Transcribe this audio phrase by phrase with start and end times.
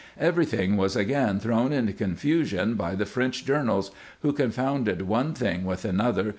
[0.19, 3.91] Every thing was again thrown into confusion by the French journals,
[4.23, 6.29] who confounded one thing with another?